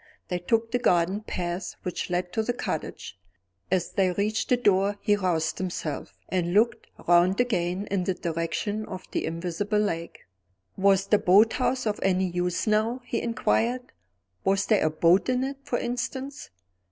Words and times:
They 0.29 0.39
took 0.39 0.71
the 0.71 0.79
garden 0.79 1.21
path 1.21 1.75
which 1.83 2.09
led 2.09 2.33
to 2.33 2.41
the 2.41 2.53
cottage. 2.53 3.19
As 3.69 3.91
they 3.91 4.09
reached 4.13 4.49
the 4.49 4.57
door 4.57 4.97
he 4.99 5.15
roused 5.15 5.59
himself, 5.59 6.17
and 6.27 6.55
looked 6.55 6.87
round 7.07 7.39
again 7.39 7.85
in 7.91 8.05
the 8.05 8.15
direction 8.15 8.83
of 8.87 9.03
the 9.11 9.27
invisible 9.27 9.77
lake. 9.77 10.21
"Was 10.75 11.05
the 11.05 11.19
boat 11.19 11.53
house 11.53 11.85
of 11.85 11.99
any 12.01 12.25
use 12.27 12.65
now," 12.65 13.01
he 13.05 13.21
inquired 13.21 13.91
"was 14.43 14.65
there 14.65 14.83
a 14.83 14.89
boat 14.89 15.29
in 15.29 15.43
it, 15.43 15.57
for 15.63 15.77
instance?" 15.77 16.49